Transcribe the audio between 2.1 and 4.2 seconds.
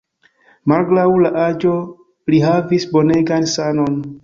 li havis bonegan sanon.